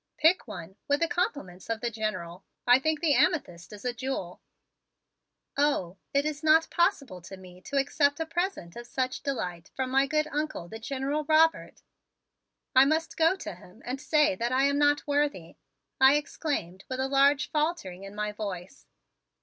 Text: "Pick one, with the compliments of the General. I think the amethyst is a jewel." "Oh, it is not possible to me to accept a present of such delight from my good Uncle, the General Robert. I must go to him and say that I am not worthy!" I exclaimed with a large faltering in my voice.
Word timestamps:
"Pick 0.17 0.47
one, 0.47 0.77
with 0.87 0.99
the 0.99 1.07
compliments 1.07 1.69
of 1.69 1.79
the 1.79 1.91
General. 1.91 2.43
I 2.65 2.79
think 2.79 3.01
the 3.01 3.13
amethyst 3.13 3.71
is 3.71 3.85
a 3.85 3.93
jewel." 3.93 4.41
"Oh, 5.55 5.97
it 6.11 6.25
is 6.25 6.41
not 6.41 6.71
possible 6.71 7.21
to 7.21 7.37
me 7.37 7.61
to 7.61 7.77
accept 7.77 8.19
a 8.19 8.25
present 8.25 8.75
of 8.75 8.87
such 8.87 9.21
delight 9.21 9.69
from 9.75 9.91
my 9.91 10.07
good 10.07 10.25
Uncle, 10.31 10.67
the 10.67 10.79
General 10.79 11.23
Robert. 11.25 11.83
I 12.75 12.83
must 12.83 13.15
go 13.15 13.35
to 13.35 13.53
him 13.53 13.83
and 13.85 14.01
say 14.01 14.33
that 14.33 14.51
I 14.51 14.63
am 14.63 14.79
not 14.79 15.05
worthy!" 15.05 15.57
I 15.99 16.15
exclaimed 16.15 16.83
with 16.89 16.99
a 16.99 17.07
large 17.07 17.51
faltering 17.51 18.03
in 18.03 18.15
my 18.15 18.31
voice. 18.31 18.87